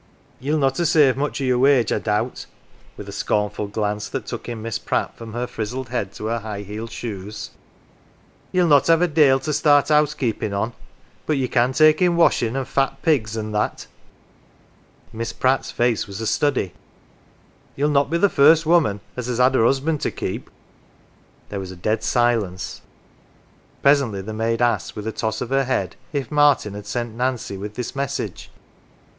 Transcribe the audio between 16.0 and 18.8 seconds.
was a study" Yell not be the first